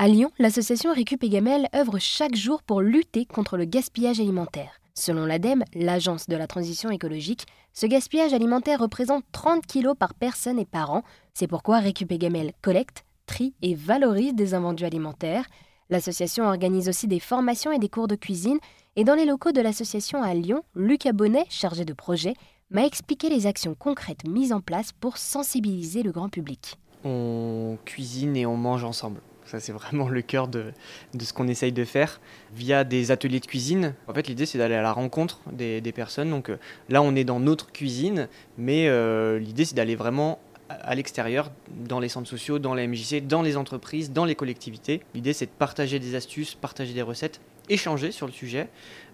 À 0.00 0.06
Lyon, 0.06 0.30
l'association 0.38 0.92
Récup 0.92 1.24
et 1.24 1.28
Gamel 1.28 1.68
œuvre 1.74 1.98
chaque 1.98 2.36
jour 2.36 2.62
pour 2.62 2.82
lutter 2.82 3.24
contre 3.24 3.56
le 3.56 3.64
gaspillage 3.64 4.20
alimentaire. 4.20 4.80
Selon 4.94 5.26
l'ADEME, 5.26 5.64
l'Agence 5.74 6.28
de 6.28 6.36
la 6.36 6.46
transition 6.46 6.88
écologique, 6.90 7.46
ce 7.72 7.84
gaspillage 7.86 8.32
alimentaire 8.32 8.78
représente 8.78 9.24
30 9.32 9.66
kg 9.66 9.94
par 9.98 10.14
personne 10.14 10.60
et 10.60 10.64
par 10.64 10.92
an. 10.92 11.02
C'est 11.34 11.48
pourquoi 11.48 11.80
Récup 11.80 12.12
et 12.12 12.18
Gamel 12.18 12.52
collecte, 12.62 13.04
trie 13.26 13.54
et 13.60 13.74
valorise 13.74 14.34
des 14.34 14.54
invendus 14.54 14.84
alimentaires. 14.84 15.46
L'association 15.90 16.44
organise 16.44 16.88
aussi 16.88 17.08
des 17.08 17.18
formations 17.18 17.72
et 17.72 17.80
des 17.80 17.88
cours 17.88 18.06
de 18.06 18.14
cuisine. 18.14 18.60
Et 18.94 19.02
dans 19.02 19.16
les 19.16 19.26
locaux 19.26 19.50
de 19.50 19.60
l'association 19.60 20.22
à 20.22 20.32
Lyon, 20.32 20.62
Lucas 20.76 21.12
Bonnet, 21.12 21.46
chargé 21.50 21.84
de 21.84 21.92
projet, 21.92 22.34
m'a 22.70 22.86
expliqué 22.86 23.30
les 23.30 23.48
actions 23.48 23.74
concrètes 23.74 24.28
mises 24.28 24.52
en 24.52 24.60
place 24.60 24.92
pour 24.92 25.18
sensibiliser 25.18 26.04
le 26.04 26.12
grand 26.12 26.28
public. 26.28 26.76
On 27.04 27.78
cuisine 27.84 28.36
et 28.36 28.46
on 28.46 28.56
mange 28.56 28.84
ensemble. 28.84 29.20
Ça, 29.48 29.60
c'est 29.60 29.72
vraiment 29.72 30.08
le 30.08 30.20
cœur 30.20 30.46
de, 30.46 30.72
ce 31.18 31.32
qu'on 31.32 31.48
essaye 31.48 31.72
de 31.72 31.84
faire 31.84 32.20
via 32.54 32.84
des 32.84 33.10
ateliers 33.10 33.40
de 33.40 33.46
cuisine. 33.46 33.94
En 34.06 34.12
fait, 34.12 34.28
l'idée, 34.28 34.44
c'est 34.44 34.58
d'aller 34.58 34.74
à 34.74 34.82
la 34.82 34.92
rencontre 34.92 35.40
des, 35.50 35.80
personnes. 35.92 36.28
Donc 36.28 36.50
euh, 36.50 36.58
là, 36.90 37.00
on 37.00 37.16
est 37.16 37.24
dans 37.24 37.40
notre 37.40 37.72
cuisine, 37.72 38.28
mais 38.58 38.88
euh, 38.88 39.38
l'idée, 39.38 39.64
c'est 39.64 39.74
d'aller 39.74 39.96
vraiment 39.96 40.38
à 40.68 40.94
l'extérieur, 40.94 41.50
dans 41.70 41.98
les 41.98 42.10
centres 42.10 42.28
sociaux, 42.28 42.58
dans 42.58 42.74
les 42.74 42.86
MJC, 42.86 43.26
dans 43.26 43.40
les 43.40 43.56
entreprises, 43.56 44.12
dans 44.12 44.26
les 44.26 44.34
collectivités. 44.34 45.00
L'idée, 45.14 45.32
c'est 45.32 45.46
de 45.46 45.50
partager 45.50 45.98
des 45.98 46.14
astuces, 46.14 46.54
partager 46.54 46.92
des 46.92 47.00
recettes, 47.00 47.40
échanger 47.70 48.12
sur 48.12 48.26
le 48.26 48.32
sujet. 48.32 48.68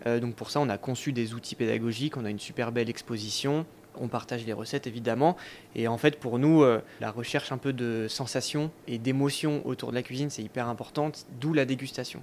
Euh, 0.06 0.18
donc 0.18 0.34
pour 0.34 0.50
ça, 0.50 0.58
on 0.58 0.68
a 0.68 0.78
conçu 0.78 1.12
des 1.12 1.32
outils 1.32 1.54
pédagogiques, 1.54 2.16
on 2.16 2.24
a 2.24 2.30
une 2.30 2.40
super 2.40 2.72
belle 2.72 2.90
exposition, 2.90 3.66
on 4.00 4.08
partage 4.08 4.44
les 4.44 4.52
recettes 4.52 4.86
évidemment. 4.86 5.36
Et 5.74 5.88
en 5.88 5.98
fait, 5.98 6.18
pour 6.18 6.38
nous, 6.38 6.62
euh, 6.62 6.80
la 7.00 7.10
recherche 7.10 7.52
un 7.52 7.58
peu 7.58 7.72
de 7.72 8.06
sensations 8.08 8.70
et 8.86 8.98
d'émotions 8.98 9.66
autour 9.66 9.90
de 9.90 9.94
la 9.94 10.02
cuisine, 10.02 10.30
c'est 10.30 10.42
hyper 10.42 10.68
importante, 10.68 11.26
d'où 11.40 11.52
la 11.52 11.64
dégustation. 11.64 12.22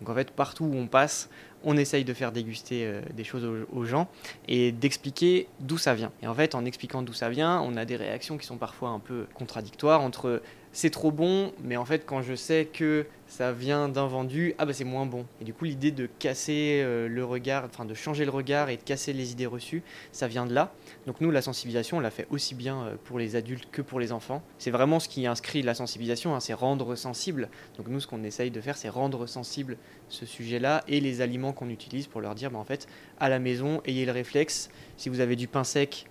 Donc 0.00 0.08
en 0.08 0.14
fait, 0.14 0.30
partout 0.30 0.64
où 0.64 0.74
on 0.74 0.86
passe, 0.86 1.28
on 1.62 1.76
essaye 1.76 2.04
de 2.04 2.14
faire 2.14 2.32
déguster 2.32 2.86
euh, 2.86 3.00
des 3.14 3.24
choses 3.24 3.46
aux, 3.72 3.84
gens 3.84 4.08
et 4.48 4.72
d'expliquer 4.72 5.46
d'où 5.60 5.78
ça 5.78 5.94
vient. 5.94 6.12
Et 6.22 6.26
en 6.26 6.34
fait, 6.34 6.54
en 6.54 6.64
expliquant 6.64 7.02
d'où 7.02 7.12
ça 7.12 7.28
vient, 7.28 7.60
on 7.60 7.76
a 7.76 7.84
des 7.84 7.96
réactions 7.96 8.38
qui 8.38 8.46
sont 8.46 8.56
parfois 8.56 8.90
un 8.90 8.98
peu 8.98 9.26
contradictoires 9.34 10.00
entre 10.00 10.42
c'est 10.72 10.90
trop 10.90 11.10
bon, 11.10 11.52
mais 11.62 11.76
en 11.76 11.84
fait, 11.84 12.06
quand 12.06 12.22
je 12.22 12.34
sais 12.34 12.68
que 12.72 13.06
ça 13.30 13.52
vient 13.52 13.88
d'un 13.88 14.06
vendu, 14.06 14.54
ah 14.58 14.66
bah 14.66 14.72
c'est 14.72 14.84
moins 14.84 15.06
bon. 15.06 15.24
Et 15.40 15.44
du 15.44 15.54
coup, 15.54 15.64
l'idée 15.64 15.92
de 15.92 16.08
casser 16.18 16.80
euh, 16.82 17.08
le 17.08 17.24
regard, 17.24 17.64
enfin 17.64 17.84
de 17.84 17.94
changer 17.94 18.24
le 18.24 18.32
regard 18.32 18.70
et 18.70 18.76
de 18.76 18.82
casser 18.82 19.12
les 19.12 19.30
idées 19.30 19.46
reçues, 19.46 19.84
ça 20.10 20.26
vient 20.26 20.46
de 20.46 20.52
là. 20.52 20.74
Donc 21.06 21.20
nous, 21.20 21.30
la 21.30 21.40
sensibilisation, 21.40 21.98
on 21.98 22.00
l'a 22.00 22.10
fait 22.10 22.26
aussi 22.30 22.56
bien 22.56 22.82
euh, 22.82 22.96
pour 23.04 23.20
les 23.20 23.36
adultes 23.36 23.70
que 23.70 23.82
pour 23.82 24.00
les 24.00 24.10
enfants. 24.10 24.42
C'est 24.58 24.72
vraiment 24.72 24.98
ce 24.98 25.08
qui 25.08 25.28
inscrit 25.28 25.62
la 25.62 25.74
sensibilisation, 25.74 26.34
hein, 26.34 26.40
c'est 26.40 26.54
rendre 26.54 26.96
sensible. 26.96 27.48
Donc 27.78 27.86
nous, 27.86 28.00
ce 28.00 28.08
qu'on 28.08 28.24
essaye 28.24 28.50
de 28.50 28.60
faire, 28.60 28.76
c'est 28.76 28.88
rendre 28.88 29.26
sensible 29.26 29.76
ce 30.08 30.26
sujet-là 30.26 30.82
et 30.88 30.98
les 31.00 31.20
aliments 31.20 31.52
qu'on 31.52 31.68
utilise 31.68 32.08
pour 32.08 32.20
leur 32.20 32.34
dire, 32.34 32.50
bah, 32.50 32.58
en 32.58 32.64
fait, 32.64 32.88
à 33.20 33.28
la 33.28 33.38
maison, 33.38 33.80
ayez 33.84 34.06
le 34.06 34.12
réflexe. 34.12 34.70
Si 34.96 35.08
vous 35.08 35.20
avez 35.20 35.36
du 35.36 35.46
pain 35.46 35.62
sec, 35.62 36.06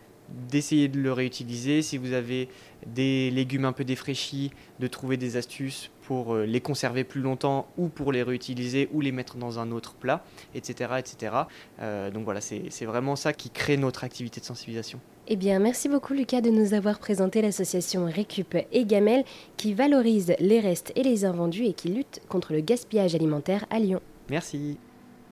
d'essayer 0.50 0.88
de 0.88 1.00
le 1.00 1.12
réutiliser. 1.12 1.82
Si 1.82 1.98
vous 1.98 2.14
avez 2.14 2.50
des 2.86 3.30
légumes 3.32 3.66
un 3.66 3.74
peu 3.74 3.84
défraîchis, 3.84 4.52
de 4.80 4.88
trouver 4.88 5.18
des 5.18 5.38
astuces 5.38 5.92
pour 6.02 6.34
euh, 6.34 6.46
les 6.46 6.62
conserver 6.62 7.04
plus 7.04 7.22
longtemps 7.22 7.68
ou 7.78 7.88
pour 7.88 8.12
les 8.12 8.24
réutiliser 8.24 8.90
ou 8.94 9.02
les 9.02 9.12
mettre 9.12 9.38
dans 9.38 9.60
un 9.60 9.72
autre 9.72 9.94
plat, 9.94 10.24
etc. 10.56 10.94
etc. 10.98 11.36
Euh, 11.82 12.10
donc 12.10 12.24
voilà, 12.24 12.42
c'est 12.42 12.86
vraiment 12.86 13.16
ça 13.16 13.34
qui 13.34 13.50
crée 13.50 13.78
notre 13.78 14.04
activité 14.04 14.40
de 14.40 14.46
sensibilisation. 14.46 15.00
Eh 15.28 15.36
bien, 15.36 15.60
merci 15.60 15.88
beaucoup 15.88 16.14
Lucas 16.14 16.42
de 16.42 16.50
nous 16.50 16.74
avoir 16.74 16.98
présenté 16.98 17.44
l'association 17.44 18.06
Récup 18.06 18.58
et 18.72 18.86
Gamel 18.86 19.24
qui 19.58 19.76
valorise 19.76 20.34
les 20.40 20.60
restes 20.60 20.92
et 20.96 21.04
les 21.04 21.26
invendus 21.26 21.66
et 21.66 21.74
qui 21.74 21.90
lutte 21.90 22.22
contre 22.28 22.54
le 22.54 22.62
gaspillage 22.62 23.14
alimentaire 23.14 23.66
à 23.70 23.78
Lyon. 23.80 24.02
Merci. 24.30 24.80